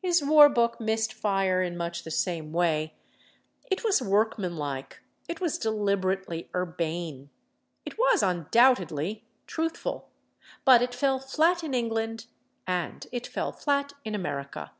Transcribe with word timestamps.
His 0.00 0.24
war 0.24 0.48
book 0.48 0.80
missed 0.80 1.12
fire 1.12 1.60
in 1.60 1.76
much 1.76 2.04
the 2.04 2.10
same 2.10 2.52
way. 2.52 2.94
It 3.70 3.84
was 3.84 4.00
workmanlike, 4.00 5.02
it 5.28 5.42
was 5.42 5.58
deliberately 5.58 6.48
urbane, 6.54 7.28
it 7.84 7.98
was 7.98 8.22
undoubtedly 8.22 9.26
truthful—but 9.46 10.80
it 10.80 10.94
fell 10.94 11.18
flat 11.18 11.62
in 11.62 11.74
England 11.74 12.28
and 12.66 13.06
it 13.12 13.26
fell 13.26 13.52
flat 13.52 13.92
in 14.06 14.14
America. 14.14 14.72